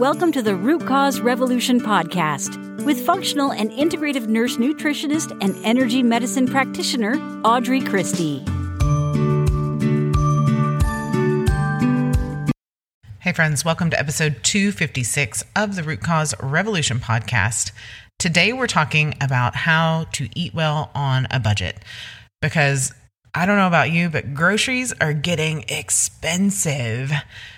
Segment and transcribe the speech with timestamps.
[0.00, 6.02] Welcome to the Root Cause Revolution podcast with functional and integrative nurse nutritionist and energy
[6.02, 8.38] medicine practitioner Audrey Christie.
[13.18, 17.72] Hey, friends, welcome to episode 256 of the Root Cause Revolution podcast.
[18.18, 21.76] Today, we're talking about how to eat well on a budget
[22.40, 22.94] because
[23.32, 27.12] I don't know about you, but groceries are getting expensive.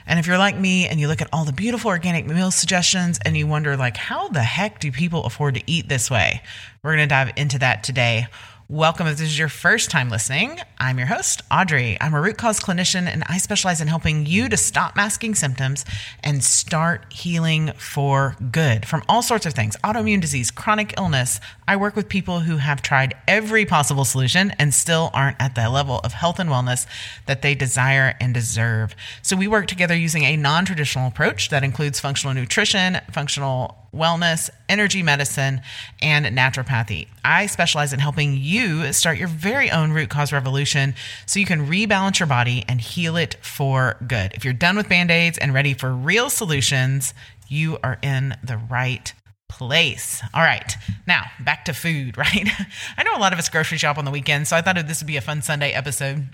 [0.07, 3.19] And if you're like me and you look at all the beautiful organic meal suggestions
[3.25, 6.43] and you wonder like how the heck do people afford to eat this way?
[6.83, 8.27] We're going to dive into that today.
[8.69, 10.59] Welcome if this is your first time listening.
[10.79, 11.99] I'm your host, Audrey.
[12.01, 15.85] I'm a root cause clinician and I specialize in helping you to stop masking symptoms
[16.23, 21.41] and start healing for good from all sorts of things autoimmune disease, chronic illness.
[21.67, 25.69] I work with people who have tried every possible solution and still aren't at the
[25.69, 26.87] level of health and wellness
[27.27, 28.95] that they desire and deserve.
[29.23, 34.49] So we work together using a non traditional approach that includes functional nutrition, functional wellness,
[34.69, 35.61] energy medicine,
[36.01, 37.09] and naturopathy.
[37.25, 40.95] I specialize in helping you start your very own root cause revolution
[41.27, 44.33] so you can rebalance your body and heal it for good.
[44.35, 47.13] If you're done with band aids and ready for real solutions,
[47.49, 49.13] you are in the right
[49.49, 50.23] place.
[50.33, 50.75] All right,
[51.07, 52.49] now back to food, right?
[52.97, 55.03] I know a lot of us grocery shop on the weekend, so I thought this
[55.03, 56.29] would be a fun Sunday episode.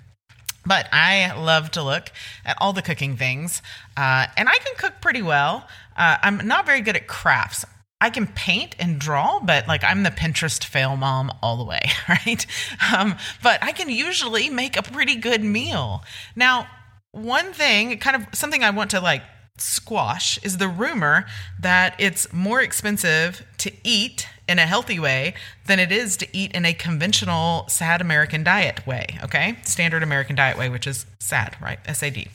[0.68, 2.12] But I love to look
[2.44, 3.62] at all the cooking things,
[3.96, 5.66] uh, and I can cook pretty well.
[5.96, 7.64] Uh, I'm not very good at crafts.
[8.00, 11.80] I can paint and draw, but like I'm the Pinterest fail mom all the way,
[12.08, 12.46] right?
[12.94, 16.04] Um, but I can usually make a pretty good meal.
[16.36, 16.68] Now,
[17.12, 19.22] one thing, kind of something I want to like
[19.60, 21.26] squash, is the rumor
[21.60, 25.34] that it's more expensive to eat in a healthy way
[25.66, 29.58] than it is to eat in a conventional sad American diet way, okay?
[29.62, 31.78] Standard American diet way, which is SAD, right?
[31.94, 32.28] SAD.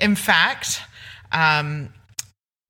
[0.00, 0.80] In fact,
[1.30, 1.90] um,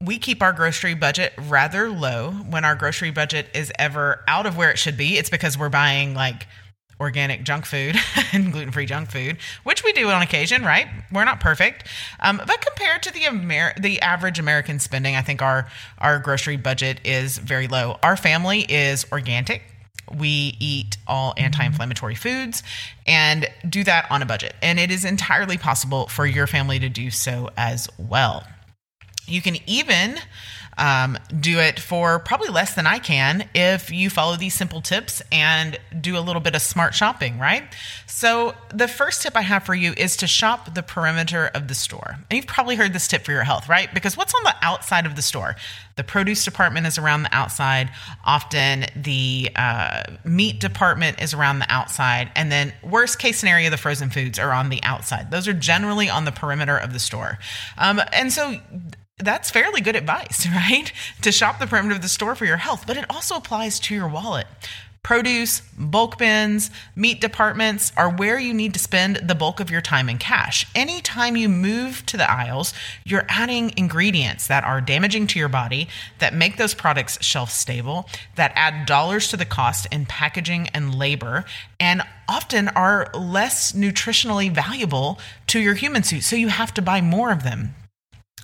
[0.02, 4.56] we keep our grocery budget rather low when our grocery budget is ever out of
[4.56, 5.16] where it should be.
[5.16, 6.46] It's because we're buying like
[7.00, 7.96] organic junk food
[8.32, 10.86] and gluten free junk food, which we do on occasion, right?
[11.10, 11.88] We're not perfect.
[12.20, 16.56] Um, but compared to the Amer- the average American spending, I think our, our grocery
[16.56, 17.98] budget is very low.
[18.02, 19.62] Our family is organic.
[20.14, 22.62] We eat all anti inflammatory foods
[23.06, 24.54] and do that on a budget.
[24.60, 28.44] And it is entirely possible for your family to do so as well.
[29.26, 30.18] You can even
[30.78, 35.22] um, do it for probably less than I can if you follow these simple tips
[35.30, 37.64] and do a little bit of smart shopping, right?
[38.06, 41.74] So, the first tip I have for you is to shop the perimeter of the
[41.74, 42.16] store.
[42.30, 43.92] And you've probably heard this tip for your health, right?
[43.92, 45.56] Because what's on the outside of the store?
[45.96, 47.90] The produce department is around the outside.
[48.24, 52.30] Often the uh, meat department is around the outside.
[52.34, 55.30] And then, worst case scenario, the frozen foods are on the outside.
[55.30, 57.38] Those are generally on the perimeter of the store.
[57.76, 58.58] Um, and so,
[59.18, 60.92] that's fairly good advice, right?
[61.22, 63.94] To shop the perimeter of the store for your health, but it also applies to
[63.94, 64.46] your wallet.
[65.02, 69.80] Produce, bulk bins, meat departments are where you need to spend the bulk of your
[69.80, 70.64] time and cash.
[70.76, 72.72] Anytime you move to the aisles,
[73.04, 75.88] you're adding ingredients that are damaging to your body,
[76.20, 80.94] that make those products shelf stable, that add dollars to the cost in packaging and
[80.94, 81.44] labor,
[81.80, 85.18] and often are less nutritionally valuable
[85.48, 86.22] to your human suit.
[86.22, 87.74] So you have to buy more of them.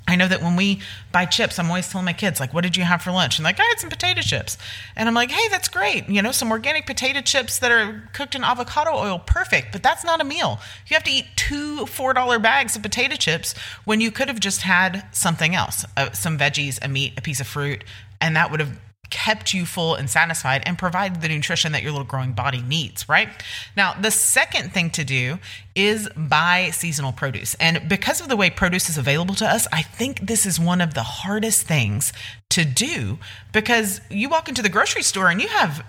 [0.08, 0.80] I know that when we
[1.12, 3.38] buy chips, I'm always telling my kids, like, what did you have for lunch?
[3.38, 4.56] And like, I had some potato chips.
[4.96, 6.08] And I'm like, hey, that's great.
[6.08, 9.70] You know, some organic potato chips that are cooked in avocado oil, perfect.
[9.70, 10.60] But that's not a meal.
[10.86, 13.54] You have to eat two $4 bags of potato chips
[13.84, 17.40] when you could have just had something else, uh, some veggies, a meat, a piece
[17.40, 17.84] of fruit.
[18.18, 18.78] And that would have
[19.10, 23.08] kept you full and satisfied and provided the nutrition that your little growing body needs,
[23.08, 23.28] right?
[23.76, 25.38] Now, the second thing to do
[25.74, 27.54] is buy seasonal produce.
[27.54, 30.80] And because of the way produce is available to us, I think this is one
[30.80, 32.12] of the hardest things
[32.50, 33.18] to do
[33.52, 35.84] because you walk into the grocery store and you have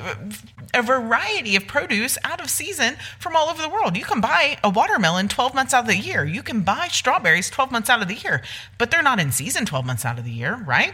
[0.74, 3.98] a variety of produce out of season from all over the world.
[3.98, 6.24] You can buy a watermelon 12 months out of the year.
[6.24, 8.44] You can buy strawberries 12 months out of the year,
[8.78, 10.94] but they're not in season 12 months out of the year, right?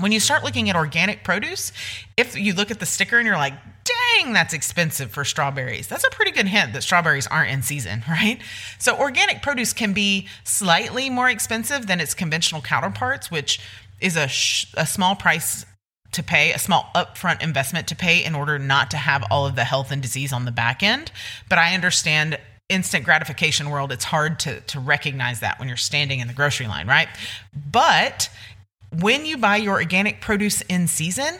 [0.00, 1.72] When you start looking at organic produce,
[2.16, 3.54] if you look at the sticker and you're like,
[3.84, 8.02] dang, that's expensive for strawberries, that's a pretty good hint that strawberries aren't in season,
[8.08, 8.40] right?
[8.78, 13.60] So, organic produce can be slightly more expensive than its conventional counterparts, which
[14.00, 15.64] is a, sh- a small price
[16.12, 19.56] to pay, a small upfront investment to pay in order not to have all of
[19.56, 21.12] the health and disease on the back end.
[21.48, 22.38] But I understand
[22.68, 26.66] instant gratification world, it's hard to, to recognize that when you're standing in the grocery
[26.66, 27.08] line, right?
[27.70, 28.30] But
[29.00, 31.38] when you buy your organic produce in season,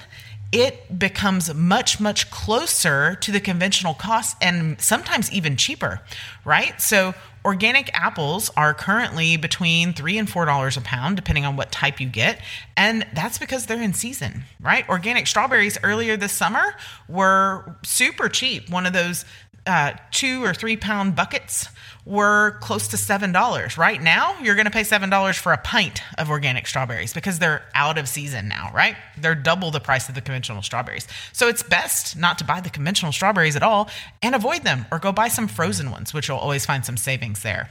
[0.52, 6.00] it becomes much, much closer to the conventional cost and sometimes even cheaper,
[6.44, 6.80] right?
[6.80, 7.14] So,
[7.44, 12.00] organic apples are currently between three and four dollars a pound, depending on what type
[12.00, 12.40] you get.
[12.76, 14.88] And that's because they're in season, right?
[14.88, 16.74] Organic strawberries earlier this summer
[17.08, 18.70] were super cheap.
[18.70, 19.24] One of those
[19.66, 21.68] uh, two or three pound buckets
[22.04, 23.78] were close to seven dollars.
[23.78, 27.38] Right now, you're going to pay seven dollars for a pint of organic strawberries because
[27.38, 28.70] they're out of season now.
[28.74, 28.96] Right?
[29.16, 31.08] They're double the price of the conventional strawberries.
[31.32, 33.88] So it's best not to buy the conventional strawberries at all
[34.22, 37.42] and avoid them, or go buy some frozen ones, which you'll always find some savings
[37.42, 37.70] there.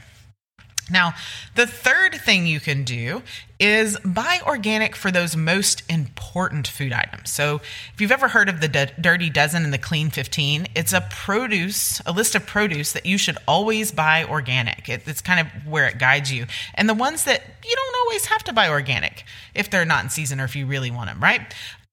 [0.90, 1.14] Now,
[1.54, 3.22] the third thing you can do
[3.58, 7.30] is buy organic for those most important food items.
[7.30, 7.60] So,
[7.94, 11.00] if you've ever heard of the D- Dirty Dozen and the Clean 15, it's a
[11.10, 14.88] produce, a list of produce that you should always buy organic.
[14.88, 16.46] It, it's kind of where it guides you.
[16.74, 20.10] And the ones that you don't always have to buy organic if they're not in
[20.10, 21.40] season or if you really want them, right?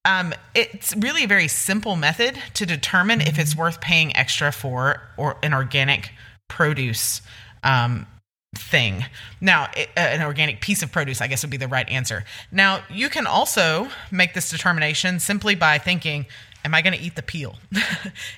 [0.04, 5.02] Um, it's really a very simple method to determine if it's worth paying extra for
[5.16, 6.12] or an organic
[6.48, 7.22] produce
[7.64, 8.08] um,
[8.56, 9.06] thing.
[9.40, 12.26] Now, it, uh, an organic piece of produce, I guess, would be the right answer.
[12.52, 16.26] Now, you can also make this determination simply by thinking,
[16.64, 17.56] Am I going to eat the peel?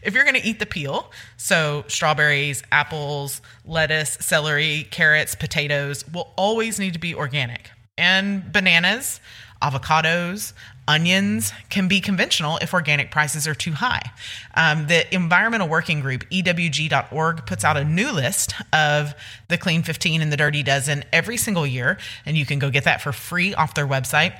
[0.02, 6.32] if you're going to eat the peel, so strawberries, apples, lettuce, celery, carrots, potatoes will
[6.38, 7.70] always need to be organic.
[7.98, 9.20] And bananas,
[9.64, 10.54] avocados,
[10.88, 14.12] onions can be conventional if organic prices are too high.
[14.56, 19.16] Um, the Environmental Working Group, EWG.org, puts out a new list of
[19.48, 22.84] the Clean 15 and the Dirty Dozen every single year, and you can go get
[22.84, 24.34] that for free off their website.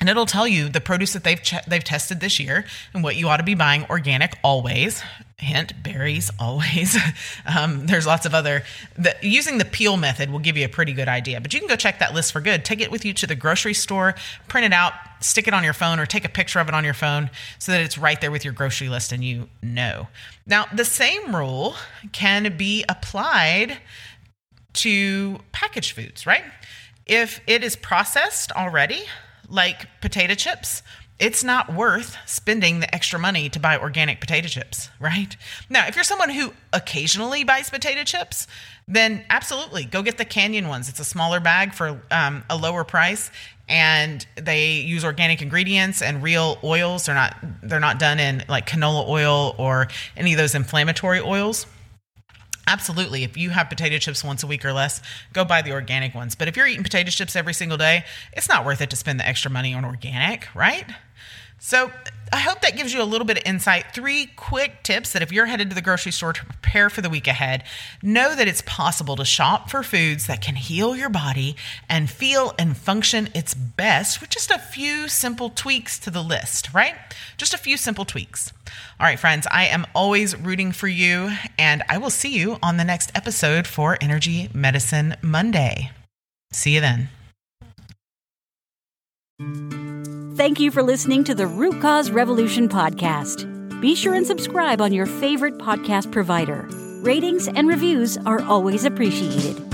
[0.00, 3.28] And it'll tell you the produce that they've they've tested this year and what you
[3.28, 5.02] ought to be buying organic always.
[5.38, 6.96] Hint: berries always.
[7.46, 8.64] um, there's lots of other.
[8.96, 11.40] The, using the peel method will give you a pretty good idea.
[11.40, 12.64] But you can go check that list for good.
[12.64, 14.16] Take it with you to the grocery store,
[14.48, 16.82] print it out, stick it on your phone, or take a picture of it on
[16.84, 17.30] your phone
[17.60, 20.08] so that it's right there with your grocery list and you know.
[20.44, 21.76] Now the same rule
[22.10, 23.78] can be applied
[24.74, 26.44] to packaged foods, right?
[27.06, 29.04] If it is processed already
[29.48, 30.82] like potato chips,
[31.18, 35.36] it's not worth spending the extra money to buy organic potato chips, right?
[35.68, 38.46] Now, if you're someone who occasionally buys potato chips,
[38.86, 40.88] then absolutely go get the Canyon ones.
[40.88, 43.30] It's a smaller bag for um, a lower price,
[43.68, 47.06] and they use organic ingredients and real oils.
[47.06, 51.66] They're not they're not done in like canola oil or any of those inflammatory oils.
[52.68, 53.24] Absolutely.
[53.24, 55.00] If you have potato chips once a week or less,
[55.32, 56.34] go buy the organic ones.
[56.34, 58.04] But if you're eating potato chips every single day,
[58.34, 60.84] it's not worth it to spend the extra money on organic, right?
[61.58, 61.90] So
[62.32, 63.94] I hope that gives you a little bit of insight.
[63.94, 67.10] Three quick tips that if you're headed to the grocery store to prepare for the
[67.10, 67.64] week ahead,
[68.02, 71.56] know that it's possible to shop for foods that can heal your body
[71.88, 76.72] and feel and function its best with just a few simple tweaks to the list,
[76.74, 76.94] right?
[77.36, 78.52] Just a few simple tweaks.
[79.00, 82.76] All right, friends, I am always rooting for you, and I will see you on
[82.76, 85.92] the next episode for Energy Medicine Monday.
[86.52, 87.08] See you then.
[90.48, 93.44] Thank you for listening to the Root Cause Revolution podcast.
[93.82, 96.66] Be sure and subscribe on your favorite podcast provider.
[97.02, 99.67] Ratings and reviews are always appreciated.